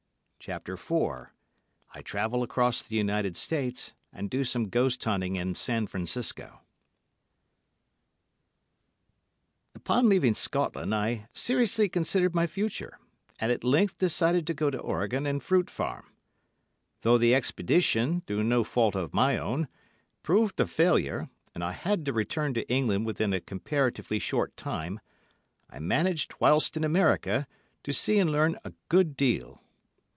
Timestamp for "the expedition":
17.19-18.21